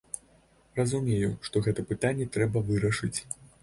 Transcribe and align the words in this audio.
Разумею, 0.79 1.29
што 1.51 1.65
гэта 1.69 1.87
пытанне 1.93 2.31
трэба 2.35 2.69
вырашаць. 2.75 3.17